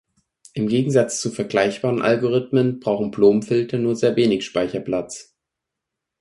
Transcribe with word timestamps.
Im 0.55 0.67
Gegensatz 0.67 1.21
zu 1.21 1.29
vergleichbaren 1.29 2.01
Algorithmen 2.01 2.79
brauchen 2.79 3.11
Bloom-Filter 3.11 3.77
nur 3.77 3.95
sehr 3.95 4.15
wenig 4.15 4.43
Speicherplatz. 4.43 5.35